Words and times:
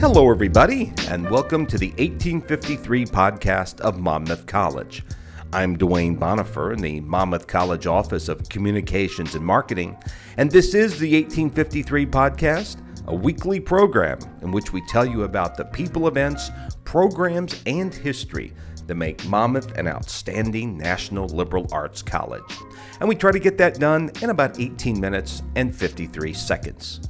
Hello, 0.00 0.30
everybody, 0.30 0.92
and 1.08 1.28
welcome 1.28 1.66
to 1.66 1.76
the 1.76 1.88
1853 1.88 3.04
podcast 3.06 3.80
of 3.80 3.98
Monmouth 3.98 4.46
College. 4.46 5.04
I'm 5.52 5.76
Duane 5.76 6.16
Bonifer 6.16 6.72
in 6.72 6.80
the 6.80 7.00
Monmouth 7.00 7.48
College 7.48 7.88
Office 7.88 8.28
of 8.28 8.48
Communications 8.48 9.34
and 9.34 9.44
Marketing, 9.44 9.98
and 10.36 10.52
this 10.52 10.72
is 10.72 11.00
the 11.00 11.14
1853 11.20 12.06
podcast, 12.06 12.76
a 13.08 13.14
weekly 13.14 13.58
program 13.58 14.20
in 14.40 14.52
which 14.52 14.72
we 14.72 14.86
tell 14.86 15.04
you 15.04 15.24
about 15.24 15.56
the 15.56 15.64
people, 15.64 16.06
events, 16.06 16.52
programs, 16.84 17.60
and 17.66 17.92
history 17.92 18.52
that 18.86 18.94
make 18.94 19.26
Monmouth 19.26 19.76
an 19.76 19.88
outstanding 19.88 20.78
national 20.78 21.26
liberal 21.26 21.66
arts 21.72 22.02
college. 22.02 22.56
And 23.00 23.08
we 23.08 23.16
try 23.16 23.32
to 23.32 23.40
get 23.40 23.58
that 23.58 23.80
done 23.80 24.12
in 24.22 24.30
about 24.30 24.60
18 24.60 25.00
minutes 25.00 25.42
and 25.56 25.74
53 25.74 26.32
seconds. 26.34 27.00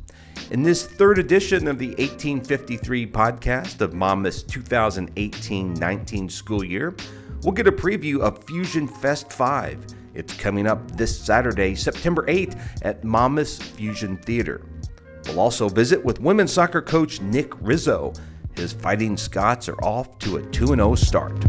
In 0.51 0.62
this 0.62 0.87
third 0.87 1.19
edition 1.19 1.69
of 1.69 1.79
the 1.79 1.88
1853 1.88 3.06
podcast 3.09 3.83
of 3.83 3.93
Monmouth's 3.93 4.43
2018 4.43 5.75
19 5.75 6.29
school 6.30 6.65
year, 6.65 6.97
we'll 7.43 7.52
get 7.52 7.66
a 7.66 7.73
preview 7.73 8.20
of 8.20 8.43
Fusion 8.45 8.89
Fest 8.89 9.30
5. 9.30 9.84
It's 10.15 10.33
coming 10.33 10.66
up 10.66 10.91
this 10.92 11.16
Saturday, 11.19 11.75
September 11.75 12.25
8th 12.29 12.59
at 12.80 13.05
Monmouth's 13.05 13.59
Fusion 13.59 14.16
Theater. 14.16 14.62
We'll 15.27 15.41
also 15.41 15.69
visit 15.69 16.03
with 16.03 16.19
women's 16.19 16.55
soccer 16.55 16.80
coach 16.80 17.20
Nick 17.20 17.53
Rizzo. 17.61 18.15
His 18.56 18.73
Fighting 18.73 19.19
Scots 19.19 19.69
are 19.69 19.78
off 19.84 20.19
to 20.20 20.39
a 20.39 20.42
2 20.47 20.69
0 20.69 20.95
start. 20.95 21.45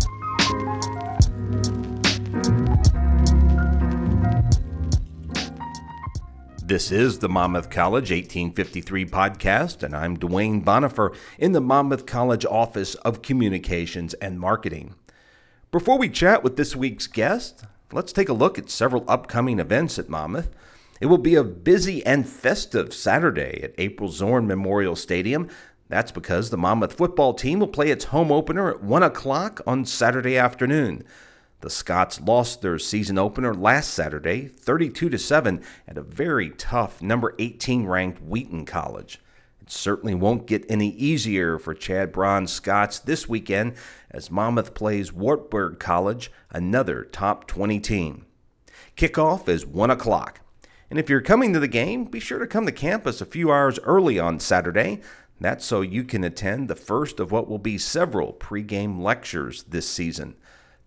This 6.70 6.92
is 6.92 7.18
the 7.18 7.28
Monmouth 7.28 7.72
College 7.72 8.12
1853 8.12 9.04
podcast, 9.08 9.82
and 9.82 9.96
I'm 9.96 10.20
Duane 10.20 10.64
Bonifer 10.64 11.16
in 11.40 11.54
the 11.54 11.60
Monmouth 11.60 12.06
College 12.06 12.46
Office 12.46 12.94
of 12.94 13.24
Communications 13.24 14.14
and 14.14 14.40
Marketing. 14.40 14.94
Before 15.72 15.98
we 15.98 16.10
chat 16.10 16.44
with 16.44 16.58
this 16.58 16.76
week's 16.76 17.08
guest, 17.08 17.66
let's 17.92 18.14
take 18.14 18.30
a 18.30 18.34
look 18.34 18.60
at 18.60 18.70
several 18.70 19.04
upcoming 19.08 19.60
events 19.60 19.98
at 19.98 20.10
Monmouth. 20.10 20.52
It 21.02 21.08
will 21.08 21.18
be 21.18 21.34
a 21.34 21.44
busy 21.44 22.06
and 22.06 22.30
festive 22.30 22.94
Saturday 22.94 23.62
at 23.64 23.74
April 23.80 24.10
Zorn 24.10 24.46
Memorial 24.46 24.96
Stadium. 24.96 25.50
That's 25.88 26.12
because 26.12 26.52
the 26.52 26.58
Monmouth 26.58 26.94
football 26.94 27.34
team 27.34 27.62
will 27.62 27.68
play 27.68 27.90
its 27.90 28.06
home 28.06 28.32
opener 28.32 28.70
at 28.70 28.84
1 28.84 29.02
o'clock 29.02 29.60
on 29.66 29.86
Saturday 29.86 30.38
afternoon. 30.38 31.04
The 31.62 31.70
Scots 31.70 32.22
lost 32.22 32.62
their 32.62 32.80
season 32.80 33.18
opener 33.18 33.54
last 33.54 33.94
Saturday, 33.94 34.48
32 34.48 35.18
7, 35.18 35.62
at 35.90 35.98
a 35.98 36.02
very 36.02 36.52
tough 36.52 37.02
number 37.02 37.36
18 37.38 37.86
ranked 37.86 38.22
Wheaton 38.22 38.66
College. 38.66 39.20
It 39.62 39.70
certainly 39.70 40.16
won't 40.16 40.48
get 40.48 40.66
any 40.70 40.92
easier 40.92 41.60
for 41.60 41.74
Chad 41.74 42.14
Brown's 42.14 42.54
Scots 42.54 42.98
this 43.00 43.28
weekend 43.28 43.74
as 44.10 44.32
Monmouth 44.32 44.74
plays 44.74 45.12
Wartburg 45.12 45.80
College, 45.80 46.32
another 46.50 47.04
top 47.04 47.46
20 47.46 47.82
team. 47.82 48.26
Kickoff 48.96 49.50
is 49.50 49.66
1 49.66 49.92
o'clock. 49.92 50.40
And 50.90 50.98
if 50.98 51.10
you're 51.10 51.20
coming 51.20 51.52
to 51.52 51.60
the 51.60 51.68
game, 51.68 52.06
be 52.06 52.22
sure 52.22 52.40
to 52.40 52.48
come 52.48 52.68
to 52.68 52.72
campus 52.72 53.20
a 53.20 53.26
few 53.26 53.52
hours 53.52 53.80
early 53.80 54.18
on 54.18 54.40
Saturday. 54.40 55.02
That's 55.42 55.66
so 55.66 55.82
you 55.82 56.06
can 56.06 56.24
attend 56.24 56.70
the 56.70 56.76
first 56.76 57.20
of 57.20 57.34
what 57.34 57.50
will 57.50 57.60
be 57.60 57.78
several 57.78 58.32
pregame 58.32 59.02
lectures 59.02 59.64
this 59.64 59.90
season. 59.90 60.36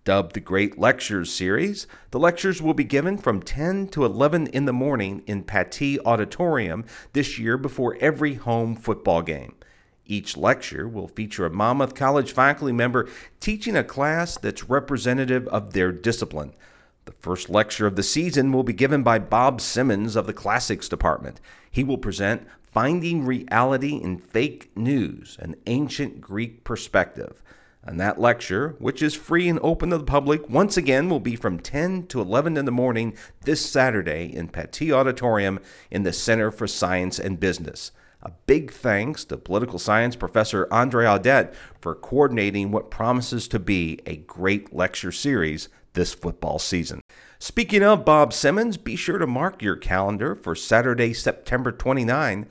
Dubbed 0.05 0.35
the 0.35 0.41
Great 0.41 0.79
Lectures 0.79 1.33
Series, 1.33 1.87
the 2.11 2.19
lectures 2.19 2.61
will 2.61 2.75
be 2.75 2.83
given 2.83 3.17
from 3.19 3.41
10 3.41 3.87
to 3.89 4.05
11 4.05 4.49
in 4.49 4.65
the 4.65 4.73
morning 4.73 5.23
in 5.29 5.45
Pattee 5.45 6.01
Auditorium 6.05 6.85
this 7.13 7.39
year 7.39 7.57
before 7.57 7.97
every 8.01 8.35
home 8.35 8.75
football 8.75 9.23
game. 9.23 9.55
Each 10.05 10.37
lecture 10.37 10.89
will 10.89 11.07
feature 11.07 11.47
a 11.47 11.51
Monmouth 11.51 11.95
College 11.95 12.33
faculty 12.33 12.73
member 12.73 13.09
teaching 13.39 13.77
a 13.77 13.85
class 13.85 14.37
that's 14.37 14.69
representative 14.69 15.47
of 15.49 15.73
their 15.73 15.93
discipline. 15.93 16.53
The 17.05 17.13
first 17.13 17.49
lecture 17.49 17.87
of 17.87 17.95
the 17.95 18.03
season 18.03 18.51
will 18.51 18.65
be 18.65 18.73
given 18.73 19.05
by 19.05 19.21
Bob 19.21 19.61
Simmons 19.61 20.17
of 20.17 20.27
the 20.27 20.33
Classics 20.33 20.89
Department. 20.89 21.41
He 21.71 21.85
will 21.85 21.99
present 21.99 22.47
Finding 22.61 23.25
Reality 23.25 24.01
in 24.03 24.19
Fake 24.19 24.77
News, 24.77 25.37
an 25.41 25.55
Ancient 25.67 26.21
Greek 26.21 26.65
Perspective. 26.65 27.41
And 27.85 27.99
that 27.99 28.21
lecture, 28.21 28.77
which 28.79 29.03
is 29.03 29.15
free 29.15 29.49
and 29.49 29.59
open 29.61 29.91
to 29.91 29.99
the 29.99 30.05
public, 30.05 30.49
once 30.49 30.77
again 30.77 31.09
will 31.09 31.21
be 31.21 31.35
from 31.35 31.59
10 31.59 32.07
to 32.09 32.21
11 32.21 32.57
in 32.57 32.65
the 32.65 32.71
morning 32.71 33.15
this 33.45 33.65
Saturday 33.69 34.33
in 34.33 34.49
Pattee 34.49 34.93
Auditorium 34.93 35.59
in 35.91 36.05
the 36.05 36.13
Center 36.13 36.53
for 36.53 36.69
Science 36.69 37.19
and 37.19 37.41
Business. 37.41 37.91
A 38.23 38.31
big 38.47 38.71
thanks 38.71 39.25
to 39.25 39.37
political 39.37 39.81
science 39.81 40.15
professor 40.15 40.69
Andre 40.71 41.07
Audet 41.07 41.53
for 41.81 41.97
coordinating 41.97 42.71
what 42.71 42.89
promises 42.89 43.49
to 43.49 43.59
be 43.59 43.99
a 44.07 44.17
great 44.17 44.73
lecture 44.73 45.11
series 45.11 45.69
this 45.95 46.15
football 46.15 46.61
season. 46.61 47.01
Speaking 47.41 47.83
of 47.83 48.05
Bob 48.05 48.33
Simmons, 48.33 48.77
be 48.77 48.95
sure 48.95 49.19
to 49.19 49.27
mark 49.27 49.61
your 49.61 49.75
calendar 49.75 50.37
for 50.37 50.55
Saturday, 50.55 51.13
September 51.13 51.73
29 51.73 52.47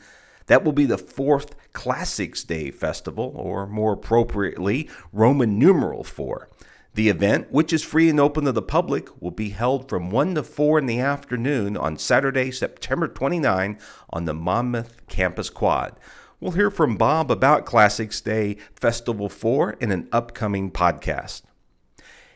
that 0.51 0.65
will 0.65 0.73
be 0.73 0.85
the 0.85 0.97
fourth 0.97 1.55
Classics 1.71 2.43
Day 2.43 2.71
Festival, 2.71 3.31
or 3.37 3.65
more 3.65 3.93
appropriately, 3.93 4.89
Roman 5.13 5.57
numeral 5.57 6.03
4. 6.03 6.49
The 6.93 7.07
event, 7.07 7.53
which 7.53 7.71
is 7.71 7.85
free 7.85 8.09
and 8.09 8.19
open 8.19 8.43
to 8.43 8.51
the 8.51 8.61
public, 8.61 9.07
will 9.21 9.31
be 9.31 9.51
held 9.51 9.87
from 9.87 10.11
1 10.11 10.35
to 10.35 10.43
4 10.43 10.79
in 10.79 10.87
the 10.87 10.99
afternoon 10.99 11.77
on 11.77 11.97
Saturday, 11.97 12.51
September 12.51 13.07
29 13.07 13.79
on 14.09 14.25
the 14.25 14.33
Monmouth 14.33 15.07
Campus 15.07 15.49
Quad. 15.49 15.95
We'll 16.41 16.51
hear 16.51 16.69
from 16.69 16.97
Bob 16.97 17.31
about 17.31 17.65
Classics 17.65 18.19
Day 18.19 18.57
Festival 18.75 19.29
4 19.29 19.77
in 19.79 19.89
an 19.89 20.09
upcoming 20.11 20.69
podcast. 20.69 21.43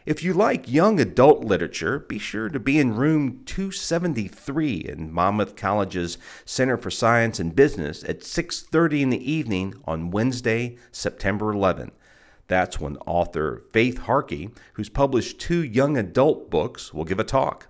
If 0.06 0.22
you 0.22 0.34
like 0.34 0.72
young 0.72 1.00
adult 1.00 1.44
literature, 1.44 1.98
be 1.98 2.20
sure 2.20 2.48
to 2.50 2.60
be 2.60 2.78
in 2.78 2.96
room 2.96 3.42
273 3.46 4.86
in 4.88 5.12
Monmouth 5.12 5.56
College's 5.56 6.20
Center 6.46 6.78
for 6.78 6.92
Science 6.92 7.40
and 7.40 7.56
Business 7.56 8.04
at 8.04 8.24
6:30 8.24 9.02
in 9.02 9.10
the 9.10 9.32
evening 9.32 9.74
on 9.86 10.12
Wednesday, 10.12 10.78
September 10.92 11.52
11. 11.52 11.92
That's 12.48 12.80
when 12.80 12.98
author 13.08 13.64
Faith 13.74 13.98
Harkey, 13.98 14.52
who's 14.74 14.90
published 14.90 15.40
two 15.40 15.64
young 15.64 15.98
adult 15.98 16.52
books, 16.52 16.94
will 16.94 17.04
give 17.04 17.20
a 17.20 17.24
talk. 17.24 17.68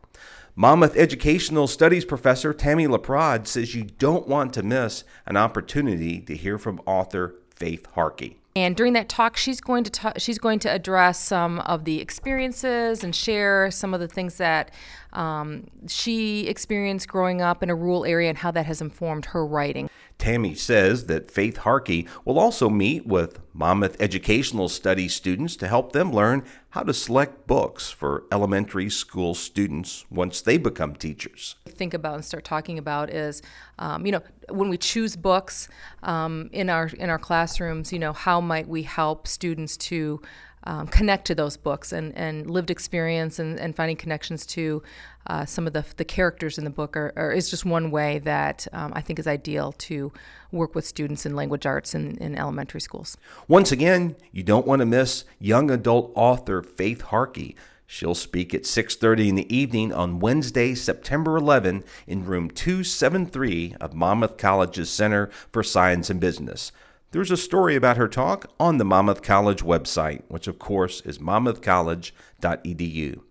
Monmouth 0.57 0.97
Educational 0.97 1.67
Studies 1.67 2.03
professor 2.03 2.53
Tammy 2.53 2.85
La 2.85 2.97
Prad 2.97 3.47
says 3.47 3.75
you 3.75 3.83
don't 3.83 4.27
want 4.27 4.51
to 4.55 4.63
miss 4.63 5.05
an 5.25 5.37
opportunity 5.37 6.19
to 6.19 6.35
hear 6.35 6.57
from 6.57 6.81
author 6.85 7.35
Faith 7.55 7.85
Harkey. 7.93 8.41
And 8.57 8.75
during 8.77 8.93
that 8.93 9.09
talk, 9.09 9.35
she's 9.35 9.59
going 9.59 9.83
to 9.83 9.89
ta- 9.89 10.13
she's 10.17 10.39
going 10.39 10.59
to 10.59 10.71
address 10.71 11.19
some 11.19 11.59
of 11.61 11.83
the 11.83 11.99
experiences 11.99 13.03
and 13.03 13.13
share 13.13 13.69
some 13.69 13.93
of 13.93 13.99
the 13.99 14.07
things 14.07 14.37
that 14.37 14.71
um, 15.15 15.67
she 15.87 16.47
experienced 16.47 17.07
growing 17.07 17.41
up 17.41 17.63
in 17.63 17.69
a 17.69 17.75
rural 17.75 18.05
area 18.05 18.29
and 18.29 18.37
how 18.37 18.51
that 18.51 18.65
has 18.65 18.81
informed 18.81 19.25
her 19.27 19.45
writing. 19.45 19.89
Tammy 20.17 20.55
says 20.55 21.07
that 21.07 21.29
Faith 21.29 21.57
Harkey 21.57 22.07
will 22.23 22.39
also 22.39 22.69
meet 22.69 23.05
with 23.05 23.39
Monmouth 23.53 23.97
Educational 23.99 24.69
Studies 24.69 25.13
students 25.13 25.55
to 25.57 25.67
help 25.67 25.91
them 25.91 26.11
learn 26.11 26.43
how 26.69 26.83
to 26.83 26.93
select 26.93 27.47
books 27.47 27.91
for 27.91 28.23
elementary 28.31 28.89
school 28.89 29.33
students 29.33 30.05
once 30.09 30.41
they 30.41 30.57
become 30.57 30.95
teachers. 30.95 31.55
Think 31.67 31.93
about 31.93 32.15
and 32.15 32.25
start 32.25 32.43
talking 32.43 32.77
about 32.77 33.09
is, 33.09 33.41
um, 33.77 34.05
you 34.05 34.11
know, 34.11 34.21
when 34.49 34.69
we 34.69 34.77
choose 34.77 35.15
books 35.15 35.67
um, 36.03 36.49
in 36.53 36.69
our 36.69 36.87
in 36.87 37.09
our 37.09 37.19
classrooms, 37.19 37.91
you 37.91 37.99
know, 37.99 38.13
how 38.13 38.39
might 38.39 38.67
we 38.67 38.83
help 38.83 39.27
students 39.27 39.75
to 39.77 40.21
um, 40.65 40.87
connect 40.87 41.25
to 41.27 41.35
those 41.35 41.57
books 41.57 41.91
and, 41.91 42.15
and 42.17 42.49
lived 42.49 42.71
experience 42.71 43.39
and, 43.39 43.59
and 43.59 43.75
finding 43.75 43.97
connections 43.97 44.45
to 44.47 44.81
uh, 45.27 45.45
some 45.45 45.67
of 45.67 45.73
the, 45.73 45.85
the 45.97 46.05
characters 46.05 46.57
in 46.57 46.63
the 46.63 46.69
book 46.69 46.95
are, 46.95 47.13
are 47.15 47.31
is 47.31 47.49
just 47.49 47.65
one 47.65 47.91
way 47.91 48.19
that 48.19 48.67
um, 48.73 48.91
I 48.95 49.01
think 49.01 49.19
is 49.19 49.27
ideal 49.27 49.71
to 49.73 50.11
work 50.51 50.75
with 50.75 50.85
students 50.85 51.25
in 51.25 51.35
language 51.35 51.65
arts 51.65 51.95
in, 51.95 52.17
in 52.17 52.35
elementary 52.35 52.81
schools. 52.81 53.17
Once 53.47 53.71
again, 53.71 54.15
you 54.31 54.43
don't 54.43 54.67
want 54.67 54.79
to 54.79 54.85
miss 54.85 55.25
young 55.39 55.71
adult 55.71 56.11
author 56.15 56.61
Faith 56.61 57.01
Harkey. 57.01 57.55
She'll 57.87 58.15
speak 58.15 58.53
at 58.53 58.63
6:30 58.63 59.29
in 59.29 59.35
the 59.35 59.55
evening 59.55 59.93
on 59.93 60.19
Wednesday, 60.19 60.73
September 60.73 61.37
11 61.37 61.83
in 62.07 62.25
room 62.25 62.49
273 62.49 63.75
of 63.79 63.93
Monmouth 63.93 64.37
College's 64.37 64.89
Center 64.89 65.29
for 65.51 65.61
Science 65.61 66.09
and 66.09 66.19
Business. 66.19 66.71
There's 67.11 67.31
a 67.31 67.37
story 67.37 67.75
about 67.75 67.97
her 67.97 68.07
talk 68.07 68.51
on 68.59 68.77
the 68.77 68.85
Monmouth 68.85 69.21
College 69.21 69.63
website, 69.63 70.23
which 70.27 70.47
of 70.47 70.59
course 70.59 71.01
is 71.01 71.19
monmouthcollege.edu. 71.19 73.21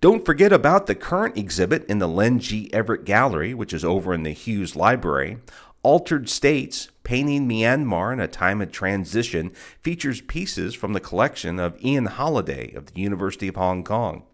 Don't 0.00 0.24
forget 0.24 0.52
about 0.52 0.86
the 0.86 0.94
current 0.94 1.36
exhibit 1.36 1.84
in 1.86 1.98
the 1.98 2.06
Len 2.06 2.38
G. 2.38 2.72
Everett 2.72 3.04
Gallery, 3.04 3.54
which 3.54 3.72
is 3.72 3.84
over 3.84 4.14
in 4.14 4.22
the 4.22 4.30
Hewes 4.30 4.76
Library. 4.76 5.38
Altered 5.82 6.28
States, 6.28 6.88
Painting 7.02 7.48
Myanmar 7.48 8.12
in 8.12 8.20
a 8.20 8.28
Time 8.28 8.60
of 8.60 8.70
Transition, 8.70 9.50
features 9.80 10.20
pieces 10.20 10.74
from 10.74 10.92
the 10.92 11.00
collection 11.00 11.58
of 11.58 11.82
Ian 11.82 12.06
Holliday 12.06 12.72
of 12.74 12.86
the 12.86 13.00
University 13.00 13.48
of 13.48 13.56
Hong 13.56 13.82
Kong. 13.82 14.24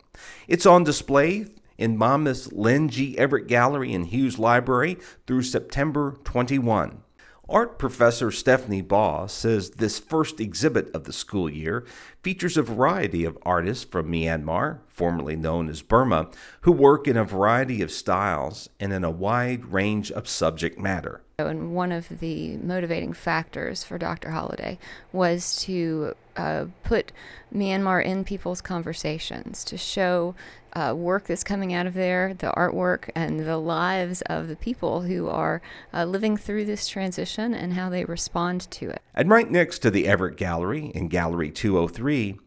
It's 0.48 0.66
on 0.66 0.84
display 0.84 1.46
in 1.78 1.96
Monmouth's 1.96 2.52
Len 2.52 2.88
G. 2.88 3.16
Everett 3.16 3.46
Gallery 3.46 3.94
and 3.94 4.06
Hewes 4.06 4.38
Library 4.38 4.98
through 5.26 5.42
September 5.42 6.18
21. 6.24 7.03
Art 7.46 7.78
professor 7.78 8.30
Stephanie 8.30 8.80
Baugh 8.80 9.26
says 9.26 9.70
this 9.70 9.98
first 9.98 10.40
exhibit 10.40 10.90
of 10.94 11.04
the 11.04 11.12
school 11.12 11.50
year 11.50 11.84
features 12.22 12.56
a 12.56 12.62
variety 12.62 13.26
of 13.26 13.36
artists 13.42 13.84
from 13.84 14.10
Myanmar, 14.10 14.78
formerly 14.88 15.36
known 15.36 15.68
as 15.68 15.82
Burma, 15.82 16.30
who 16.62 16.72
work 16.72 17.06
in 17.06 17.18
a 17.18 17.24
variety 17.24 17.82
of 17.82 17.90
styles 17.90 18.70
and 18.80 18.94
in 18.94 19.04
a 19.04 19.10
wide 19.10 19.66
range 19.66 20.10
of 20.10 20.26
subject 20.26 20.78
matter. 20.78 21.23
And 21.38 21.74
one 21.74 21.90
of 21.90 22.20
the 22.20 22.56
motivating 22.58 23.12
factors 23.12 23.82
for 23.82 23.98
Dr. 23.98 24.30
Holliday 24.30 24.78
was 25.12 25.56
to 25.62 26.14
uh, 26.36 26.66
put 26.84 27.10
Myanmar 27.52 28.04
in 28.04 28.22
people's 28.22 28.60
conversations, 28.60 29.64
to 29.64 29.76
show 29.76 30.36
uh, 30.74 30.94
work 30.96 31.24
that's 31.24 31.42
coming 31.42 31.74
out 31.74 31.86
of 31.86 31.94
there, 31.94 32.34
the 32.34 32.52
artwork, 32.56 33.10
and 33.16 33.40
the 33.40 33.56
lives 33.56 34.22
of 34.22 34.46
the 34.46 34.54
people 34.54 35.02
who 35.02 35.28
are 35.28 35.60
uh, 35.92 36.04
living 36.04 36.36
through 36.36 36.66
this 36.66 36.86
transition 36.86 37.52
and 37.52 37.72
how 37.72 37.88
they 37.88 38.04
respond 38.04 38.70
to 38.70 38.90
it. 38.90 39.02
And 39.12 39.28
right 39.28 39.50
next 39.50 39.80
to 39.80 39.90
the 39.90 40.06
Everett 40.06 40.36
Gallery 40.36 40.92
in 40.94 41.08
Gallery 41.08 41.50
203, 41.50 42.38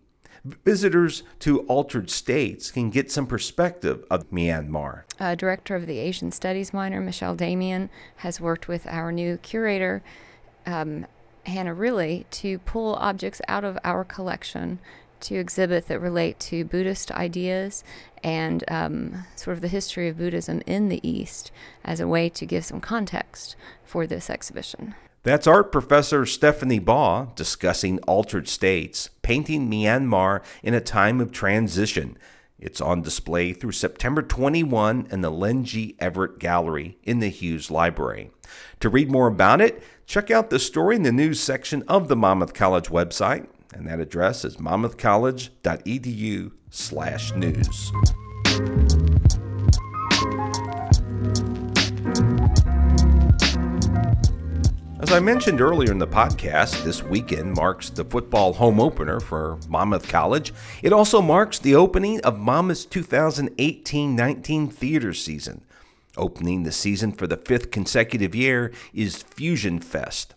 visitors 0.66 1.24
to 1.40 1.62
altered 1.62 2.10
states 2.10 2.72
can 2.72 2.90
get 2.90 3.12
some 3.12 3.28
perspective 3.28 4.04
of 4.10 4.30
Myanmar. 4.30 5.04
Uh, 5.20 5.36
director 5.36 5.76
of 5.76 5.88
the 5.88 6.00
Asian 6.00 6.32
Studies 6.32 6.74
minor, 6.74 7.02
Michelle 7.02 7.36
Damian, 7.36 7.90
has 8.18 8.42
worked 8.42 8.68
with 8.68 8.86
our 8.88 9.12
new 9.12 9.38
curator, 9.38 10.04
um, 10.66 11.06
Hannah 11.46 11.74
Riley, 11.74 12.26
to 12.32 12.60
pull 12.60 12.96
objects 12.96 13.42
out 13.48 13.64
of 13.64 13.78
our 13.84 14.04
collection 14.04 14.80
to 15.20 15.36
exhibit 15.36 15.88
that 15.88 16.00
relate 16.00 16.40
to 16.40 16.64
Buddhist 16.64 17.12
ideas 17.12 17.84
and 18.24 18.64
um, 18.68 19.26
sort 19.36 19.56
of 19.56 19.62
the 19.62 19.68
history 19.68 20.08
of 20.08 20.18
Buddhism 20.18 20.62
in 20.66 20.90
the 20.90 21.08
East 21.08 21.52
as 21.84 22.00
a 22.00 22.08
way 22.08 22.30
to 22.30 22.46
give 22.46 22.66
some 22.66 22.82
context 22.82 23.56
for 23.84 24.06
this 24.06 24.30
exhibition. 24.30 24.96
That's 25.24 25.48
art 25.48 25.72
professor 25.72 26.26
Stephanie 26.26 26.80
Baugh 26.80 27.34
discussing 27.36 28.00
altered 28.00 28.48
states, 28.48 29.10
painting 29.22 29.70
Myanmar 29.70 30.44
in 30.64 30.74
a 30.74 30.82
time 30.82 31.20
of 31.20 31.32
transition. 31.32 32.18
It's 32.60 32.82
on 32.82 33.02
display 33.02 33.54
through 33.54 33.74
September 33.74 34.22
21 34.22 35.08
in 35.12 35.22
the 35.22 35.30
Len 35.30 35.64
G. 35.64 35.96
Everett 36.00 36.40
Gallery 36.40 36.98
in 37.04 37.20
the 37.20 37.30
Hewes 37.30 37.70
Library. 37.70 38.32
To 38.80 38.90
read 38.90 39.12
more 39.12 39.28
about 39.28 39.62
it, 39.62 39.84
check 40.06 40.32
out 40.32 40.50
the 40.50 40.60
story 40.60 40.96
in 40.96 41.04
the 41.04 41.12
news 41.12 41.40
section 41.40 41.84
of 41.88 42.08
the 42.08 42.16
Monmouth 42.16 42.54
College 42.54 42.88
website 42.88 43.48
and 43.74 43.88
that 43.88 44.00
address 44.00 44.46
is 44.46 44.58
monmouthcollege.edu 44.58 46.52
As 55.00 55.12
I 55.12 55.20
mentioned 55.20 55.62
earlier 55.62 55.92
in 55.92 56.00
the 56.00 56.08
podcast, 56.08 56.84
this 56.84 57.04
weekend 57.04 57.54
marks 57.54 57.90
the 57.90 58.04
football 58.04 58.54
home 58.54 58.80
opener 58.80 59.20
for 59.20 59.60
Monmouth 59.68 60.08
College. 60.08 60.54
It 60.82 60.92
also 60.92 61.22
marks 61.22 61.60
the 61.60 61.76
opening 61.76 62.20
of 62.22 62.40
Monmouth's 62.40 62.86
2018 62.86 64.16
19 64.16 64.70
theater 64.70 65.14
season. 65.14 65.64
Opening 66.18 66.64
the 66.64 66.72
season 66.72 67.12
for 67.12 67.28
the 67.28 67.38
fifth 67.38 67.70
consecutive 67.70 68.34
year 68.34 68.72
is 68.92 69.22
Fusion 69.22 69.80
Fest, 69.80 70.34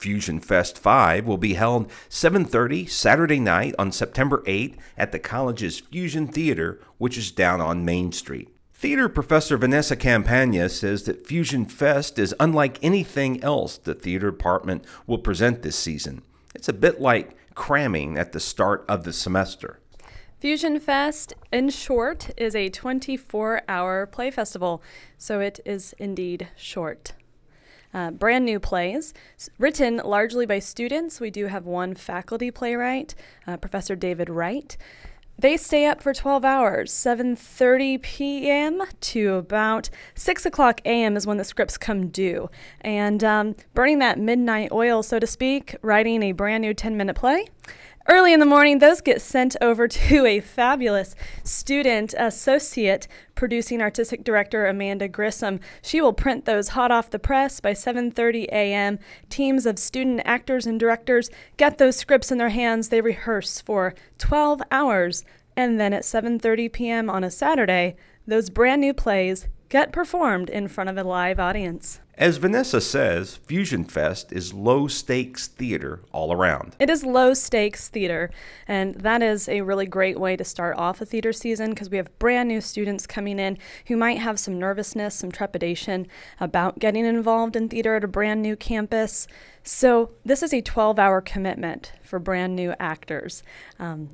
Fusion 0.00 0.40
Fest 0.40 0.78
5 0.78 1.26
will 1.26 1.36
be 1.36 1.54
held 1.54 1.90
7:30 2.08 2.86
Saturday 2.86 3.38
night 3.38 3.74
on 3.78 3.92
September 3.92 4.42
8 4.46 4.76
at 4.96 5.12
the 5.12 5.18
college's 5.18 5.78
Fusion 5.78 6.26
Theater, 6.26 6.80
which 6.96 7.18
is 7.18 7.30
down 7.30 7.60
on 7.60 7.84
Main 7.84 8.10
Street. 8.10 8.48
Theater 8.80 9.10
professor 9.10 9.58
Vanessa 9.58 9.94
Campagna 9.94 10.66
says 10.70 11.02
that 11.02 11.26
Fusion 11.26 11.66
Fest 11.66 12.18
is 12.18 12.34
unlike 12.40 12.78
anything 12.80 13.44
else 13.44 13.76
the 13.76 13.92
theater 13.92 14.30
department 14.30 14.86
will 15.06 15.18
present 15.18 15.60
this 15.60 15.76
season. 15.76 16.22
It's 16.54 16.66
a 16.66 16.72
bit 16.72 16.98
like 16.98 17.36
cramming 17.54 18.16
at 18.16 18.32
the 18.32 18.40
start 18.40 18.86
of 18.88 19.04
the 19.04 19.12
semester. 19.12 19.80
Fusion 20.38 20.80
Fest, 20.80 21.34
in 21.52 21.68
short, 21.68 22.30
is 22.38 22.56
a 22.56 22.70
24 22.70 23.60
hour 23.68 24.06
play 24.06 24.30
festival, 24.30 24.82
so 25.18 25.40
it 25.40 25.60
is 25.66 25.94
indeed 25.98 26.48
short 26.56 27.12
uh, 27.92 28.10
brand 28.10 28.44
new 28.44 28.60
plays 28.60 29.12
written 29.58 30.00
largely 30.04 30.46
by 30.46 30.58
students. 30.58 31.20
We 31.20 31.30
do 31.30 31.46
have 31.46 31.66
one 31.66 31.94
faculty 31.94 32.50
playwright, 32.50 33.14
uh, 33.46 33.56
Professor 33.56 33.96
David 33.96 34.30
Wright. 34.30 34.76
They 35.40 35.56
stay 35.56 35.86
up 35.86 36.02
for 36.02 36.12
12 36.12 36.44
hours, 36.44 36.92
7:30 36.92 38.02
p.m. 38.02 38.82
to 39.00 39.34
about 39.36 39.88
6 40.14 40.44
o'clock 40.44 40.82
a.m. 40.84 41.16
is 41.16 41.26
when 41.26 41.38
the 41.38 41.44
scripts 41.44 41.78
come 41.78 42.08
due, 42.08 42.50
and 42.82 43.24
um, 43.24 43.56
burning 43.72 44.00
that 44.00 44.18
midnight 44.18 44.70
oil, 44.70 45.02
so 45.02 45.18
to 45.18 45.26
speak, 45.26 45.76
writing 45.80 46.22
a 46.22 46.32
brand 46.32 46.60
new 46.60 46.74
10-minute 46.74 47.16
play. 47.16 47.46
Early 48.08 48.32
in 48.32 48.40
the 48.40 48.46
morning, 48.46 48.78
those 48.78 49.00
get 49.00 49.20
sent 49.20 49.56
over 49.60 49.86
to 50.10 50.26
a 50.26 50.40
fabulous 50.40 51.14
student 51.44 52.14
associate 52.16 53.06
producing 53.34 53.82
artistic 53.82 54.24
director 54.24 54.66
Amanda 54.66 55.06
Grissom. 55.06 55.60
She 55.82 56.00
will 56.00 56.12
print 56.12 56.44
those 56.44 56.70
hot 56.70 56.90
off 56.90 57.10
the 57.10 57.18
press 57.18 57.60
by 57.60 57.72
7:30 57.72 58.44
a.m. 58.46 58.98
Teams 59.28 59.66
of 59.66 59.78
student 59.78 60.22
actors 60.24 60.66
and 60.66 60.80
directors 60.80 61.30
get 61.56 61.78
those 61.78 61.96
scripts 61.96 62.32
in 62.32 62.38
their 62.38 62.48
hands. 62.48 62.88
They 62.88 63.00
rehearse 63.00 63.60
for 63.60 63.94
12 64.18 64.62
hours, 64.70 65.24
and 65.56 65.78
then 65.78 65.92
at 65.92 66.02
7:30 66.02 66.72
p.m. 66.72 67.10
on 67.10 67.22
a 67.22 67.30
Saturday, 67.30 67.96
those 68.26 68.50
brand 68.50 68.80
new 68.80 68.94
plays 68.94 69.46
get 69.70 69.92
performed 69.92 70.50
in 70.50 70.68
front 70.68 70.90
of 70.90 70.98
a 70.98 71.04
live 71.04 71.40
audience. 71.40 72.00
As 72.18 72.36
Vanessa 72.36 72.82
says, 72.82 73.36
Fusion 73.36 73.84
Fest 73.84 74.30
is 74.30 74.52
low 74.52 74.88
stakes 74.88 75.46
theater 75.46 76.00
all 76.12 76.34
around. 76.34 76.76
It 76.78 76.90
is 76.90 77.02
low 77.02 77.32
stakes 77.32 77.88
theater, 77.88 78.30
and 78.68 78.96
that 78.96 79.22
is 79.22 79.48
a 79.48 79.62
really 79.62 79.86
great 79.86 80.20
way 80.20 80.36
to 80.36 80.44
start 80.44 80.76
off 80.76 81.00
a 81.00 81.06
theater 81.06 81.32
season 81.32 81.70
because 81.70 81.88
we 81.88 81.96
have 81.96 82.18
brand 82.18 82.48
new 82.48 82.60
students 82.60 83.06
coming 83.06 83.38
in 83.38 83.56
who 83.86 83.96
might 83.96 84.18
have 84.18 84.38
some 84.38 84.58
nervousness, 84.58 85.14
some 85.14 85.32
trepidation 85.32 86.06
about 86.40 86.78
getting 86.78 87.06
involved 87.06 87.56
in 87.56 87.70
theater 87.70 87.94
at 87.94 88.04
a 88.04 88.08
brand 88.08 88.42
new 88.42 88.54
campus. 88.54 89.26
So, 89.62 90.10
this 90.22 90.42
is 90.42 90.52
a 90.52 90.60
12 90.60 90.98
hour 90.98 91.22
commitment 91.22 91.92
for 92.02 92.18
brand 92.18 92.54
new 92.54 92.74
actors. 92.78 93.42
Um, 93.78 94.10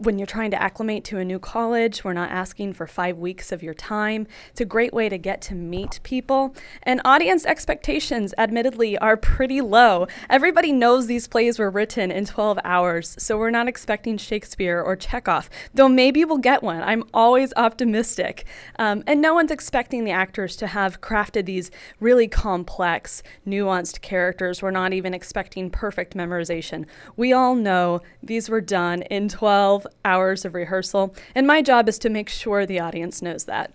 when 0.00 0.18
you're 0.18 0.26
trying 0.26 0.50
to 0.50 0.60
acclimate 0.60 1.04
to 1.04 1.18
a 1.18 1.24
new 1.26 1.38
college, 1.38 2.02
we're 2.04 2.14
not 2.14 2.30
asking 2.30 2.72
for 2.72 2.86
five 2.86 3.18
weeks 3.18 3.52
of 3.52 3.62
your 3.62 3.74
time. 3.74 4.26
It's 4.50 4.60
a 4.62 4.64
great 4.64 4.94
way 4.94 5.10
to 5.10 5.18
get 5.18 5.42
to 5.42 5.54
meet 5.54 6.00
people. 6.02 6.54
And 6.82 7.02
audience 7.04 7.44
expectations, 7.44 8.32
admittedly, 8.38 8.96
are 8.96 9.18
pretty 9.18 9.60
low. 9.60 10.06
Everybody 10.30 10.72
knows 10.72 11.06
these 11.06 11.28
plays 11.28 11.58
were 11.58 11.68
written 11.68 12.10
in 12.10 12.24
12 12.24 12.58
hours, 12.64 13.14
so 13.18 13.36
we're 13.36 13.50
not 13.50 13.68
expecting 13.68 14.16
Shakespeare 14.16 14.80
or 14.80 14.96
Chekhov, 14.96 15.50
though 15.74 15.88
maybe 15.88 16.24
we'll 16.24 16.38
get 16.38 16.62
one. 16.62 16.82
I'm 16.82 17.04
always 17.12 17.52
optimistic. 17.56 18.46
Um, 18.78 19.04
and 19.06 19.20
no 19.20 19.34
one's 19.34 19.50
expecting 19.50 20.04
the 20.04 20.12
actors 20.12 20.56
to 20.56 20.68
have 20.68 21.02
crafted 21.02 21.44
these 21.44 21.70
really 22.00 22.26
complex, 22.26 23.22
nuanced 23.46 24.00
characters. 24.00 24.62
We're 24.62 24.70
not 24.70 24.94
even 24.94 25.12
expecting 25.12 25.68
perfect 25.68 26.16
memorization. 26.16 26.86
We 27.16 27.34
all 27.34 27.54
know 27.54 28.00
these 28.22 28.48
were 28.48 28.62
done 28.62 29.02
in 29.02 29.28
12 29.28 29.86
hours 30.04 30.44
of 30.44 30.54
rehearsal, 30.54 31.14
and 31.34 31.46
my 31.46 31.62
job 31.62 31.88
is 31.88 31.98
to 32.00 32.10
make 32.10 32.28
sure 32.28 32.66
the 32.66 32.80
audience 32.80 33.22
knows 33.22 33.44
that. 33.44 33.72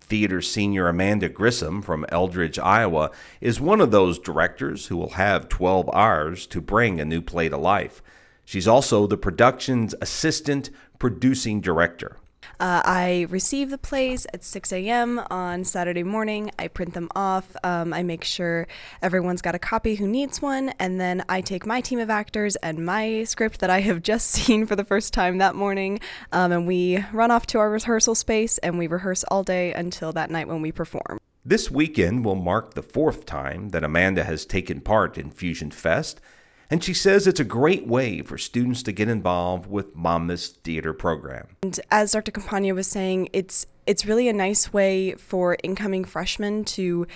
Theater 0.00 0.40
senior 0.40 0.88
Amanda 0.88 1.28
Grissom 1.28 1.82
from 1.82 2.06
Eldridge, 2.08 2.58
Iowa, 2.58 3.10
is 3.40 3.60
one 3.60 3.80
of 3.80 3.90
those 3.90 4.18
directors 4.18 4.86
who 4.86 4.96
will 4.96 5.10
have 5.10 5.48
12 5.48 5.90
hours 5.92 6.46
to 6.46 6.60
bring 6.60 6.98
a 6.98 7.04
new 7.04 7.20
play 7.20 7.48
to 7.48 7.58
life. 7.58 8.02
She's 8.44 8.66
also 8.66 9.06
the 9.06 9.18
production's 9.18 9.94
assistant 10.00 10.70
producing 10.98 11.60
director. 11.60 12.16
Uh, 12.60 12.82
I 12.84 13.26
receive 13.30 13.70
the 13.70 13.78
plays 13.78 14.26
at 14.34 14.42
6 14.42 14.72
a.m. 14.72 15.20
on 15.30 15.64
Saturday 15.64 16.02
morning. 16.02 16.50
I 16.58 16.66
print 16.66 16.94
them 16.94 17.08
off. 17.14 17.56
Um, 17.62 17.92
I 17.94 18.02
make 18.02 18.24
sure 18.24 18.66
everyone's 19.00 19.42
got 19.42 19.54
a 19.54 19.60
copy 19.60 19.94
who 19.94 20.08
needs 20.08 20.42
one. 20.42 20.70
And 20.80 21.00
then 21.00 21.24
I 21.28 21.40
take 21.40 21.66
my 21.66 21.80
team 21.80 22.00
of 22.00 22.10
actors 22.10 22.56
and 22.56 22.84
my 22.84 23.22
script 23.24 23.60
that 23.60 23.70
I 23.70 23.80
have 23.80 24.02
just 24.08 24.28
seen 24.28 24.66
for 24.66 24.74
the 24.74 24.84
first 24.84 25.14
time 25.14 25.38
that 25.38 25.54
morning. 25.54 26.00
Um, 26.32 26.50
and 26.50 26.66
we 26.66 27.04
run 27.12 27.30
off 27.30 27.46
to 27.48 27.58
our 27.58 27.70
rehearsal 27.70 28.16
space 28.16 28.58
and 28.58 28.76
we 28.76 28.88
rehearse 28.88 29.22
all 29.24 29.44
day 29.44 29.72
until 29.72 30.12
that 30.12 30.30
night 30.30 30.48
when 30.48 30.60
we 30.60 30.72
perform. 30.72 31.18
This 31.44 31.70
weekend 31.70 32.24
will 32.24 32.34
mark 32.34 32.74
the 32.74 32.82
fourth 32.82 33.24
time 33.24 33.70
that 33.70 33.84
Amanda 33.84 34.24
has 34.24 34.44
taken 34.44 34.80
part 34.80 35.16
in 35.16 35.30
Fusion 35.30 35.70
Fest. 35.70 36.20
And 36.70 36.84
she 36.84 36.92
says 36.92 37.26
it's 37.26 37.40
a 37.40 37.44
great 37.44 37.86
way 37.86 38.20
for 38.20 38.36
students 38.36 38.82
to 38.84 38.92
get 38.92 39.08
involved 39.08 39.70
with 39.70 39.96
Monmouth's 39.96 40.48
theater 40.48 40.92
program. 40.92 41.48
And 41.62 41.80
as 41.90 42.12
Dr. 42.12 42.30
Campagna 42.30 42.74
was 42.74 42.86
saying, 42.86 43.30
it's 43.32 43.66
it's 43.86 44.04
really 44.04 44.28
a 44.28 44.34
nice 44.34 44.70
way 44.70 45.14
for 45.14 45.56
incoming 45.62 46.04
freshmen 46.04 46.62
to 46.62 47.06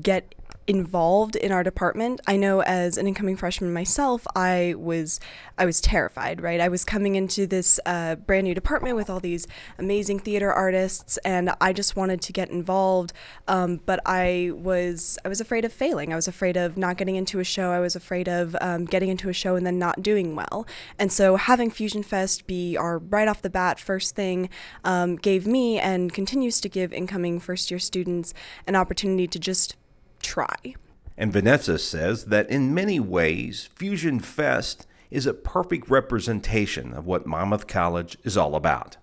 get 0.00 0.36
involved 0.66 1.36
in 1.36 1.52
our 1.52 1.62
department. 1.62 2.20
I 2.26 2.36
know 2.36 2.62
as 2.62 2.96
an 2.96 3.06
incoming 3.06 3.36
freshman 3.36 3.72
myself, 3.72 4.26
I 4.36 4.74
was 4.76 5.18
I 5.58 5.66
was 5.66 5.80
terrified, 5.80 6.40
right? 6.40 6.60
I 6.60 6.68
was 6.68 6.84
coming 6.84 7.16
into 7.16 7.46
this 7.46 7.78
uh, 7.84 8.14
brand 8.14 8.44
new 8.44 8.54
department 8.54 8.96
with 8.96 9.10
all 9.10 9.20
these 9.20 9.46
amazing 9.78 10.20
theater 10.20 10.52
artists, 10.52 11.18
and 11.18 11.50
I 11.60 11.72
just 11.72 11.96
wanted 11.96 12.22
to 12.22 12.32
get 12.32 12.50
involved. 12.50 13.12
Um, 13.48 13.80
but 13.84 14.00
I 14.06 14.52
was 14.54 15.18
I 15.24 15.28
was 15.28 15.40
afraid 15.40 15.64
of 15.64 15.72
failing. 15.72 16.12
I 16.12 16.16
was 16.16 16.28
afraid 16.28 16.56
of 16.56 16.76
not 16.76 16.96
getting 16.96 17.16
into 17.16 17.40
a 17.40 17.44
show. 17.44 17.72
I 17.72 17.80
was 17.80 17.96
afraid 17.96 18.28
of 18.28 18.56
um, 18.60 18.84
getting 18.84 19.08
into 19.08 19.28
a 19.28 19.32
show 19.32 19.56
and 19.56 19.66
then 19.66 19.78
not 19.78 20.02
doing 20.02 20.36
well. 20.36 20.66
And 20.98 21.12
so 21.12 21.36
having 21.36 21.70
Fusion 21.70 22.02
Fest 22.02 22.46
be 22.46 22.76
our 22.76 22.98
right 22.98 23.28
off 23.28 23.42
the 23.42 23.50
bat 23.50 23.80
first 23.80 24.14
thing 24.14 24.48
um, 24.84 25.16
gave 25.16 25.46
me 25.46 25.78
and 25.78 26.12
continues 26.12 26.60
to 26.60 26.68
give 26.68 26.92
incoming 26.92 27.40
first 27.40 27.70
year 27.70 27.78
students 27.78 28.32
an 28.66 28.76
opportunity 28.76 29.26
to 29.26 29.38
just 29.38 29.76
try. 30.20 30.74
And 31.16 31.32
Vanessa 31.32 31.78
says 31.78 32.26
that 32.26 32.48
in 32.48 32.72
many 32.72 32.98
ways, 32.98 33.68
Fusion 33.74 34.20
Fest 34.20 34.86
is 35.10 35.26
a 35.26 35.34
perfect 35.34 35.90
representation 35.90 36.94
of 36.94 37.06
what 37.06 37.26
Monmouth 37.26 37.66
College 37.66 38.16
is 38.24 38.36
all 38.36 38.54
about. 38.54 38.96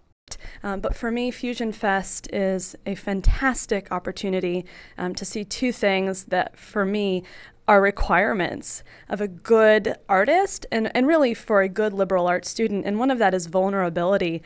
Um, 0.64 0.80
but 0.80 0.96
for 0.96 1.12
me, 1.12 1.32
Fusion 1.32 1.72
Fest 1.72 2.28
is 2.34 2.76
a 2.86 2.96
fantastic 2.96 3.92
opportunity 3.92 4.66
um, 4.98 5.16
to 5.16 5.26
see 5.26 5.44
two 5.44 5.72
things 5.72 6.26
that, 6.26 6.58
for 6.58 6.86
me, 6.86 7.24
are 7.68 7.82
requirements 7.82 8.84
of 9.10 9.20
a 9.20 9.28
good 9.28 9.96
artist 10.08 10.66
and, 10.72 10.90
and 10.96 11.06
really 11.06 11.34
for 11.34 11.62
a 11.62 11.70
good 11.70 11.94
liberal 11.94 12.28
arts 12.28 12.50
student. 12.50 12.86
And 12.86 12.98
one 12.98 13.12
of 13.12 13.20
that 13.20 13.34
is 13.34 13.48
vulnerability. 13.48 14.42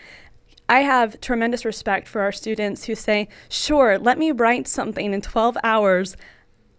I 0.68 0.82
have 0.82 1.22
tremendous 1.22 1.66
respect 1.66 2.08
for 2.08 2.22
our 2.22 2.32
students 2.32 2.86
who 2.86 2.96
say, 2.96 3.28
sure, 3.50 4.00
let 4.00 4.18
me 4.18 4.32
write 4.32 4.68
something 4.68 5.14
in 5.14 5.22
12 5.22 5.58
hours 5.64 6.16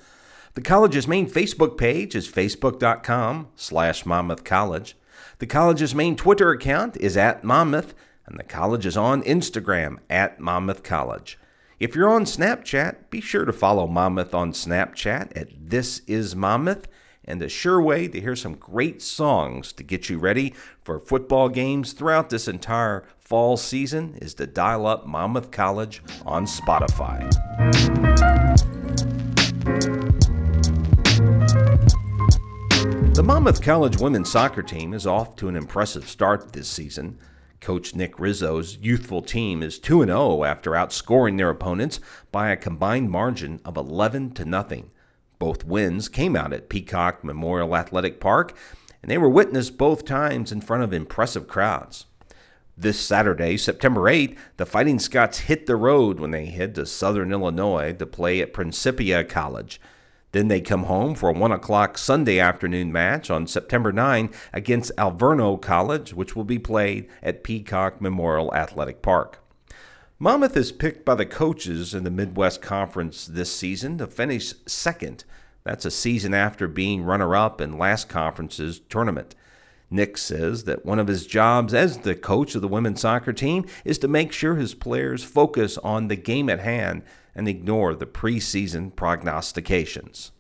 The 0.55 0.62
college's 0.62 1.07
main 1.07 1.29
Facebook 1.29 1.77
page 1.77 2.15
is 2.15 2.27
facebook.com 2.27 3.50
slash 3.55 4.07
Monmouth 4.07 4.43
College. 4.43 4.98
The 5.38 5.46
college's 5.46 5.93
main 5.93 6.15
Twitter 6.15 6.50
account 6.50 6.98
is 6.98 7.15
at 7.15 7.43
Monmouth, 7.43 7.93
and 8.25 8.39
the 8.39 8.43
college 8.43 8.88
is 8.88 8.98
on 8.98 9.22
Instagram 9.22 10.00
at 10.10 10.39
Monmouth 10.39 10.81
College. 10.81 11.38
If 11.79 11.93
you're 11.93 12.10
on 12.10 12.25
Snapchat, 12.25 13.12
be 13.12 13.22
sure 13.22 13.46
to 13.46 13.53
follow 13.53 13.86
Monmouth 13.86 14.34
on 14.34 14.51
Snapchat 14.51 15.31
at 15.38 15.50
This 15.69 16.01
Is 16.07 16.36
Monmouth 16.36 16.88
and 17.27 17.41
a 17.43 17.50
sure 17.50 17.81
way 17.81 18.07
to 18.07 18.22
hear 18.22 18.36
some 18.36 18.55
great 18.55 19.01
songs 19.01 19.74
to 19.74 19.84
get 19.84 20.10
you 20.10 20.17
ready 20.17 20.53
for 20.81 21.00
football 21.00 21.50
games 21.50 21.91
throughout 21.91 22.29
this 22.29 22.48
entire 22.48 23.05
fall 23.19 23.57
season 23.57 24.17
is 24.22 24.34
to 24.36 24.48
dial 24.48 24.88
up 24.88 25.05
Monmouth 25.05 25.51
College 25.51 26.01
on 26.25 26.46
Spotify. 26.46 27.29
The 33.13 33.24
Monmouth 33.24 33.62
College 33.62 33.98
women's 33.98 34.31
soccer 34.31 34.62
team 34.62 34.93
is 34.93 35.07
off 35.07 35.36
to 35.38 35.50
an 35.50 35.55
impressive 35.55 36.07
start 36.07 36.53
this 36.53 36.69
season. 36.69 37.17
Coach 37.60 37.96
Nick 37.96 38.19
Rizzo's 38.19 38.77
youthful 38.77 39.24
team 39.24 39.63
is 39.63 39.79
2 39.79 40.05
0 40.05 40.43
after 40.43 40.72
outscoring 40.72 41.38
their 41.38 41.50
opponents 41.50 42.00
by 42.31 42.51
a 42.51 42.55
combined 42.55 43.10
margin 43.10 43.60
of 43.65 43.75
11 43.75 44.31
to 44.36 44.46
nothing. 44.46 44.91
Both 45.39 45.65
wins 45.65 46.10
came 46.10 46.36
out 46.36 46.53
at 46.53 46.70
Peacock 46.70 47.24
Memorial 47.24 47.75
Athletic 47.75 48.20
Park, 48.20 48.56
and 49.01 49.12
they 49.12 49.17
were 49.17 49.29
witnessed 49.29 49.77
both 49.77 50.06
times 50.06 50.51
in 50.51 50.62
front 50.62 50.84
of 50.84 50.94
impressive 50.94 51.48
crowds. 51.48 52.06
This 52.75 53.00
Saturday, 53.00 53.58
September 53.58 54.01
8th, 54.01 54.38
the 54.58 54.65
Fighting 54.65 55.00
Scots 55.00 55.39
hit 55.39 55.65
the 55.65 55.75
road 55.75 56.20
when 56.20 56.32
they 56.32 56.46
head 56.46 56.75
to 56.75 56.86
Southern 56.86 57.32
Illinois 57.32 57.94
to 57.94 58.06
play 58.06 58.39
at 58.41 58.53
Principia 58.53 59.24
College. 59.24 59.82
Then 60.32 60.48
they 60.48 60.62
come 60.62 60.84
home 60.84 61.15
for 61.15 61.29
a 61.29 61.34
1 61.34 61.51
o'clock 61.51 61.98
Sunday 61.98 62.39
afternoon 62.39 62.91
match 62.91 63.32
on 63.32 63.48
September 63.48 63.91
9 63.91 64.29
against 64.53 64.96
Alverno 64.98 65.60
College, 65.60 66.13
which 66.13 66.36
will 66.36 66.44
be 66.44 66.60
played 66.60 67.08
at 67.24 67.44
Peacock 67.44 68.01
Memorial 68.01 68.53
Athletic 68.53 69.01
Park. 69.01 69.39
Monmouth 70.20 70.58
is 70.58 70.72
picked 70.72 71.06
by 71.06 71.14
the 71.14 71.28
coaches 71.28 71.94
in 71.94 72.04
the 72.04 72.10
Midwest 72.10 72.60
Conference 72.60 73.28
this 73.28 73.56
season 73.56 74.00
to 74.00 74.08
finish 74.08 74.56
second. 74.66 75.24
That's 75.64 75.86
a 75.86 75.92
season 75.92 76.34
after 76.34 76.68
being 76.68 77.04
runner 77.04 77.36
up 77.36 77.62
in 77.62 77.78
last 77.78 78.10
conference's 78.10 78.82
tournament. 78.90 79.36
Nick 79.92 80.18
says 80.18 80.64
that 80.64 80.84
one 80.84 80.98
of 80.98 81.08
his 81.08 81.28
jobs 81.28 81.72
as 81.72 82.00
the 82.00 82.16
coach 82.16 82.56
of 82.56 82.64
the 82.64 82.68
women's 82.68 83.02
soccer 83.02 83.32
team 83.32 83.64
is 83.86 84.00
to 84.00 84.08
make 84.08 84.32
sure 84.32 84.56
his 84.56 84.74
players 84.74 85.24
focus 85.24 85.78
on 85.80 86.08
the 86.08 86.16
game 86.16 86.50
at 86.50 86.62
hand 86.62 87.04
and 87.36 87.48
ignore 87.48 87.94
the 87.94 88.08
preseason 88.08 88.96
prognostications 88.96 90.32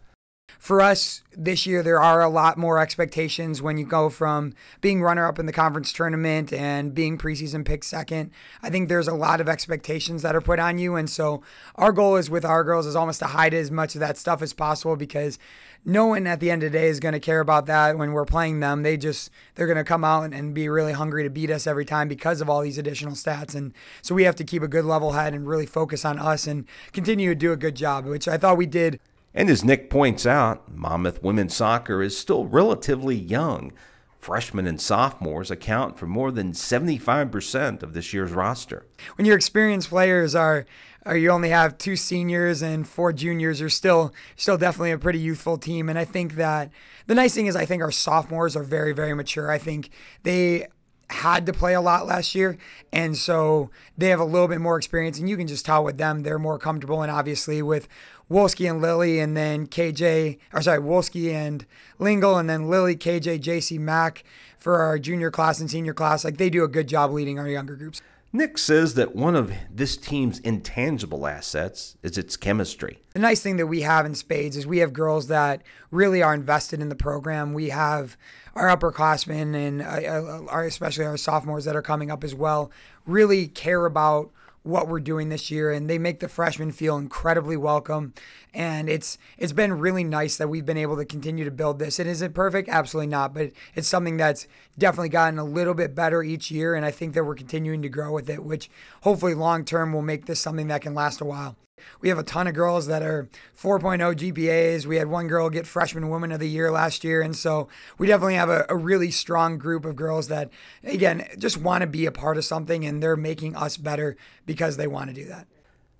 for 0.67 0.81
us 0.81 1.23
this 1.31 1.65
year, 1.65 1.81
there 1.81 2.01
are 2.01 2.21
a 2.21 2.27
lot 2.27 2.57
more 2.57 2.77
expectations 2.77 3.61
when 3.61 3.77
you 3.77 3.85
go 3.85 4.09
from 4.09 4.53
being 4.81 5.01
runner 5.01 5.25
up 5.25 5.39
in 5.39 5.45
the 5.45 5.53
conference 5.53 5.93
tournament 5.93 6.51
and 6.51 6.93
being 6.93 7.17
preseason 7.17 7.63
pick 7.63 7.85
second. 7.85 8.31
I 8.61 8.69
think 8.69 8.89
there's 8.89 9.07
a 9.07 9.13
lot 9.13 9.39
of 9.39 9.47
expectations 9.47 10.23
that 10.23 10.35
are 10.35 10.41
put 10.41 10.59
on 10.59 10.77
you. 10.77 10.97
And 10.97 11.09
so 11.09 11.41
our 11.75 11.93
goal 11.93 12.17
is 12.17 12.29
with 12.29 12.43
our 12.43 12.65
girls 12.65 12.85
is 12.85 12.97
almost 12.97 13.19
to 13.19 13.27
hide 13.27 13.53
as 13.53 13.71
much 13.71 13.95
of 13.95 14.01
that 14.01 14.17
stuff 14.17 14.41
as 14.41 14.51
possible 14.51 14.97
because 14.97 15.39
no 15.85 16.07
one 16.07 16.27
at 16.27 16.41
the 16.41 16.51
end 16.51 16.63
of 16.63 16.73
the 16.73 16.79
day 16.79 16.87
is 16.87 16.99
going 16.99 17.13
to 17.13 17.19
care 17.21 17.39
about 17.39 17.65
that 17.67 17.97
when 17.97 18.11
we're 18.11 18.25
playing 18.25 18.59
them. 18.59 18.83
They 18.83 18.97
just, 18.97 19.31
they're 19.55 19.67
going 19.67 19.77
to 19.77 19.85
come 19.85 20.03
out 20.03 20.23
and, 20.23 20.33
and 20.33 20.53
be 20.53 20.67
really 20.67 20.91
hungry 20.91 21.23
to 21.23 21.29
beat 21.29 21.49
us 21.49 21.65
every 21.65 21.85
time 21.85 22.09
because 22.09 22.41
of 22.41 22.49
all 22.49 22.59
these 22.59 22.77
additional 22.77 23.13
stats. 23.13 23.55
And 23.55 23.73
so 24.01 24.13
we 24.13 24.23
have 24.23 24.35
to 24.35 24.43
keep 24.43 24.63
a 24.63 24.67
good 24.67 24.83
level 24.83 25.13
head 25.13 25.33
and 25.33 25.47
really 25.47 25.65
focus 25.65 26.03
on 26.03 26.19
us 26.19 26.45
and 26.45 26.65
continue 26.91 27.29
to 27.29 27.35
do 27.35 27.53
a 27.53 27.57
good 27.57 27.75
job, 27.75 28.05
which 28.05 28.27
I 28.27 28.37
thought 28.37 28.57
we 28.57 28.65
did 28.65 28.99
and 29.37 29.51
as 29.51 29.63
Nick 29.63 29.91
points 29.91 30.25
out, 30.25 30.75
Monmouth 30.75 31.21
women's 31.21 31.55
soccer 31.55 32.01
is 32.01 32.17
still 32.17 32.47
relatively 32.47 33.15
young. 33.15 33.71
Freshmen 34.17 34.65
and 34.65 34.81
sophomores 34.81 35.51
account 35.51 35.99
for 35.99 36.07
more 36.07 36.31
than 36.31 36.53
75% 36.53 37.83
of 37.83 37.93
this 37.93 38.13
year's 38.13 38.31
roster. 38.31 38.87
When 39.15 39.25
your 39.27 39.35
experienced 39.35 39.89
players 39.89 40.33
are, 40.33 40.65
are 41.05 41.15
you 41.15 41.29
only 41.29 41.49
have 41.49 41.77
two 41.77 41.95
seniors 41.95 42.63
and 42.63 42.87
four 42.87 43.13
juniors, 43.13 43.59
you're 43.59 43.69
still 43.69 44.11
still 44.35 44.57
definitely 44.57 44.89
a 44.89 44.97
pretty 44.97 45.19
youthful 45.19 45.59
team. 45.59 45.87
And 45.87 45.99
I 45.99 46.03
think 46.03 46.33
that 46.33 46.71
the 47.05 47.13
nice 47.13 47.35
thing 47.35 47.45
is 47.45 47.55
I 47.55 47.65
think 47.65 47.83
our 47.83 47.91
sophomores 47.91 48.55
are 48.55 48.63
very, 48.63 48.91
very 48.91 49.13
mature. 49.13 49.51
I 49.51 49.59
think 49.59 49.91
they 50.23 50.65
had 51.09 51.45
to 51.45 51.53
play 51.53 51.73
a 51.73 51.79
lot 51.79 52.05
last 52.05 52.35
year, 52.35 52.57
and 52.91 53.15
so 53.15 53.69
they 53.97 54.09
have 54.09 54.19
a 54.19 54.25
little 54.25 54.47
bit 54.47 54.59
more 54.59 54.77
experience, 54.77 55.19
and 55.19 55.29
you 55.29 55.37
can 55.37 55.47
just 55.47 55.65
tell 55.65 55.83
with 55.83 55.97
them 55.97 56.23
they're 56.23 56.39
more 56.39 56.59
comfortable. 56.59 57.01
And 57.01 57.11
obviously 57.11 57.61
with 57.61 57.87
Wolski 58.29 58.69
and 58.69 58.81
Lily, 58.81 59.19
and 59.19 59.37
then 59.37 59.67
KJ, 59.67 60.37
or 60.53 60.61
sorry, 60.61 60.79
Wolski 60.79 61.33
and 61.33 61.65
Lingle, 61.99 62.37
and 62.37 62.49
then 62.49 62.69
Lily, 62.69 62.95
KJ, 62.95 63.39
JC 63.39 63.79
Mack 63.79 64.23
for 64.57 64.79
our 64.79 64.99
junior 64.99 65.31
class 65.31 65.59
and 65.59 65.71
senior 65.71 65.93
class, 65.93 66.25
like 66.25 66.37
they 66.37 66.49
do 66.49 66.63
a 66.63 66.67
good 66.67 66.87
job 66.87 67.11
leading 67.11 67.39
our 67.39 67.47
younger 67.47 67.75
groups. 67.75 68.01
Nick 68.33 68.57
says 68.57 68.95
that 68.95 69.15
one 69.15 69.35
of 69.35 69.53
this 69.73 69.95
team's 69.95 70.39
intangible 70.39 71.25
assets 71.25 71.95
is 72.03 72.17
its 72.17 72.35
chemistry. 72.35 72.99
The 73.13 73.19
nice 73.19 73.41
thing 73.41 73.55
that 73.57 73.67
we 73.67 73.81
have 73.81 74.05
in 74.05 74.15
Spades 74.15 74.57
is 74.57 74.67
we 74.67 74.79
have 74.79 74.91
girls 74.91 75.27
that 75.27 75.63
really 75.91 76.21
are 76.21 76.33
invested 76.33 76.81
in 76.81 76.89
the 76.89 76.95
program. 76.95 77.53
We 77.53 77.69
have 77.69 78.17
our 78.53 78.67
upperclassmen 78.67 79.55
and 79.55 79.81
uh, 79.81 79.85
uh 79.85 80.45
our, 80.49 80.65
especially 80.65 81.05
our 81.05 81.15
sophomores 81.15 81.63
that 81.65 81.75
are 81.75 81.81
coming 81.81 82.11
up 82.11 82.23
as 82.23 82.35
well 82.35 82.69
really 83.05 83.47
care 83.47 83.85
about 83.85 84.31
what 84.67 84.87
we're 84.87 84.99
doing 84.99 85.29
this 85.29 85.49
year 85.49 85.71
and 85.71 85.89
they 85.89 85.97
make 85.97 86.19
the 86.19 86.27
freshmen 86.27 86.71
feel 86.71 86.97
incredibly 86.97 87.55
welcome 87.57 88.13
and 88.53 88.89
it's 88.89 89.17
it's 89.37 89.51
been 89.51 89.73
really 89.73 90.03
nice 90.03 90.37
that 90.37 90.47
we've 90.47 90.65
been 90.65 90.77
able 90.77 90.97
to 90.97 91.05
continue 91.05 91.45
to 91.45 91.51
build 91.51 91.79
this 91.79 91.99
and 91.99 92.09
is 92.09 92.21
it 92.21 92.33
perfect 92.33 92.69
absolutely 92.69 93.07
not 93.07 93.33
but 93.33 93.51
it's 93.75 93.87
something 93.87 94.17
that's 94.17 94.47
definitely 94.77 95.09
gotten 95.09 95.39
a 95.39 95.43
little 95.43 95.73
bit 95.73 95.93
better 95.93 96.23
each 96.23 96.49
year 96.51 96.73
and 96.73 96.85
i 96.85 96.91
think 96.91 97.13
that 97.13 97.23
we're 97.23 97.35
continuing 97.35 97.81
to 97.81 97.89
grow 97.89 98.11
with 98.11 98.29
it 98.29 98.43
which 98.43 98.69
hopefully 99.01 99.33
long 99.33 99.63
term 99.63 99.93
will 99.93 100.01
make 100.01 100.25
this 100.25 100.39
something 100.39 100.67
that 100.67 100.81
can 100.81 100.93
last 100.93 101.21
a 101.21 101.25
while 101.25 101.55
we 102.01 102.09
have 102.09 102.17
a 102.17 102.23
ton 102.23 102.47
of 102.47 102.53
girls 102.53 102.87
that 102.87 103.03
are 103.03 103.29
4.0 103.55 104.15
GPAs. 104.15 104.85
We 104.85 104.97
had 104.97 105.07
one 105.07 105.27
girl 105.27 105.49
get 105.49 105.67
Freshman 105.67 106.09
Woman 106.09 106.31
of 106.31 106.39
the 106.39 106.49
Year 106.49 106.71
last 106.71 107.03
year. 107.03 107.21
And 107.21 107.35
so 107.35 107.67
we 107.97 108.07
definitely 108.07 108.35
have 108.35 108.49
a, 108.49 108.65
a 108.69 108.75
really 108.75 109.11
strong 109.11 109.57
group 109.57 109.85
of 109.85 109.95
girls 109.95 110.27
that, 110.27 110.49
again, 110.83 111.27
just 111.37 111.57
want 111.57 111.81
to 111.81 111.87
be 111.87 112.05
a 112.05 112.11
part 112.11 112.37
of 112.37 112.45
something 112.45 112.85
and 112.85 113.01
they're 113.01 113.15
making 113.15 113.55
us 113.55 113.77
better 113.77 114.17
because 114.45 114.77
they 114.77 114.87
want 114.87 115.09
to 115.09 115.13
do 115.13 115.25
that. 115.25 115.47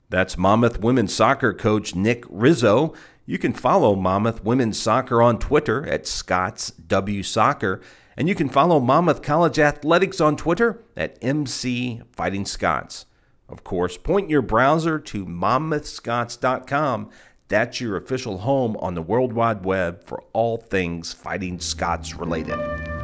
That's 0.10 0.38
Monmouth 0.38 0.80
women's 0.80 1.14
soccer 1.14 1.54
coach 1.54 1.94
Nick 1.94 2.24
Rizzo. 2.30 2.94
You 3.26 3.38
can 3.38 3.52
follow 3.52 3.96
Monmouth 3.96 4.44
women's 4.44 4.80
soccer 4.80 5.22
on 5.22 5.38
Twitter 5.38 5.86
at 5.86 6.08
Scots 6.08 6.72
W 6.72 7.24
Soccer. 7.24 7.82
And 8.16 8.30
you 8.30 8.34
can 8.34 8.50
follow 8.50 8.80
Monmouth 8.80 9.22
College 9.22 9.60
Athletics 9.60 10.22
on 10.22 10.38
Twitter 10.38 10.84
at 10.96 11.18
MC 11.22 12.02
Fighting 12.14 12.46
Scots. 12.46 13.06
Of 13.50 13.64
course, 13.64 13.98
point 13.98 14.30
your 14.30 14.42
browser 14.42 14.98
to 14.98 15.26
monmouthscots.com. 15.26 17.10
That's 17.50 17.80
your 17.80 17.96
official 17.96 18.40
home 18.40 18.76
on 18.78 18.96
the 18.96 19.02
World 19.02 19.34
Wide 19.34 19.66
Web 19.66 20.04
for 20.04 20.24
all 20.34 20.58
things 20.58 21.14
Fighting 21.14 21.60
Scots 21.60 22.16
related. 22.16 22.97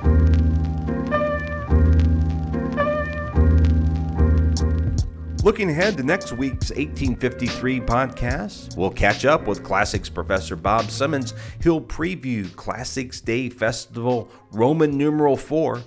Looking 5.43 5.69
ahead 5.69 5.97
to 5.97 6.03
next 6.03 6.31
week's 6.31 6.69
1853 6.69 7.81
podcast, 7.81 8.77
we'll 8.77 8.89
catch 8.89 9.25
up 9.25 9.45
with 9.45 9.62
Classics 9.62 10.07
professor 10.07 10.55
Bob 10.55 10.89
Simmons. 10.89 11.33
He'll 11.62 11.81
preview 11.81 12.55
Classics 12.55 13.19
Day 13.19 13.50
Festival 13.50 14.31
Roman 14.53 14.97
numeral 14.97 15.35
4 15.35 15.83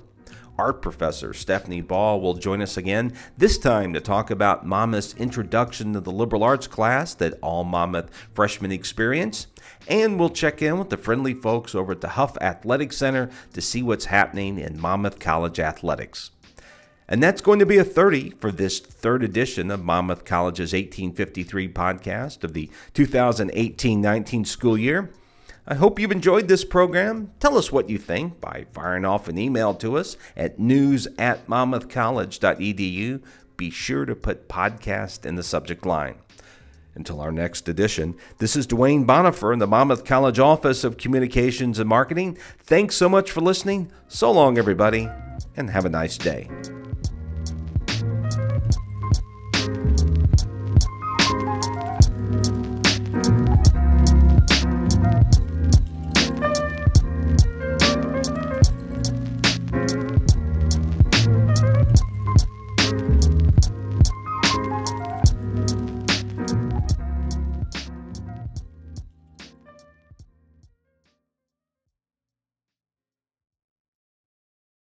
art 0.59 0.83
professor 0.83 1.33
Stephanie 1.33 1.81
Baugh 1.81 2.17
will 2.17 2.35
join 2.35 2.61
us 2.61 2.77
again, 2.77 3.15
this 3.37 3.57
time 3.59 3.93
to 3.95 4.01
talk 4.01 4.31
about 4.31 4.67
Monmouth's 4.67 5.15
introduction 5.15 5.93
to 5.95 6.01
the 6.01 6.13
liberal 6.13 6.43
arts 6.43 6.67
class 6.67 7.15
that 7.15 7.39
all 7.43 7.65
Monmouth 7.65 8.11
freshmen 8.35 8.73
experience. 8.73 9.47
And 9.89 10.19
we'll 10.19 10.31
check 10.31 10.63
in 10.63 10.79
with 10.79 10.91
the 10.91 10.97
friendly 10.97 11.35
folks 11.35 11.75
over 11.75 11.93
at 11.93 12.01
the 12.01 12.11
Huff 12.11 12.37
Athletic 12.41 12.93
Center 12.93 13.31
to 13.53 13.61
see 13.61 13.83
what's 13.83 14.07
happening 14.07 14.59
in 14.59 14.81
Monmouth 14.81 15.19
College 15.19 15.61
athletics. 15.61 16.31
And 17.09 17.23
that's 17.23 17.41
going 17.41 17.59
to 17.61 17.67
be 17.67 17.79
a 17.79 17.85
30 17.85 18.31
for 18.31 18.51
this 18.51 18.81
third 18.81 19.23
edition 19.23 19.71
of 19.71 19.85
Monmouth 19.85 20.25
College's 20.25 20.73
1853 20.73 21.69
podcast 21.69 22.43
of 22.43 22.53
the 22.53 22.71
2018 22.95 24.01
19 24.01 24.45
school 24.45 24.77
year. 24.77 25.11
I 25.69 25.75
hope 25.75 25.99
you've 25.99 26.13
enjoyed 26.13 26.47
this 26.47 26.65
program. 26.65 27.33
Tell 27.41 27.59
us 27.59 27.73
what 27.73 27.91
you 27.91 27.99
think 27.99 28.41
by 28.41 28.67
firing 28.73 29.05
off 29.05 29.27
an 29.27 29.37
email 29.37 29.75
to 29.75 29.97
us 29.97 30.17
at 30.37 30.61
news 30.61 31.09
at 31.19 31.47
monmouthcollege.edu. 31.49 33.23
Be 33.57 33.71
sure 33.71 34.05
to 34.05 34.15
put 34.15 34.49
podcast 34.49 35.27
in 35.27 35.35
the 35.35 35.43
subject 35.43 35.85
line. 35.85 36.17
Until 36.95 37.21
our 37.21 37.33
next 37.33 37.69
edition, 37.69 38.15
this 38.39 38.57
is 38.57 38.67
Duane 38.67 39.07
Bonifer 39.07 39.53
in 39.53 39.59
the 39.59 39.67
Monmouth 39.67 40.05
College 40.05 40.39
Office 40.39 40.83
of 40.83 40.97
Communications 40.97 41.79
and 41.79 41.89
Marketing. 41.89 42.39
Thanks 42.59 42.95
so 42.95 43.09
much 43.09 43.31
for 43.31 43.41
listening. 43.43 43.91
So 44.09 44.31
long, 44.31 44.57
everybody, 44.57 45.09
and 45.57 45.69
have 45.71 45.85
a 45.85 45.91
nice 45.91 46.17
day. 46.17 46.49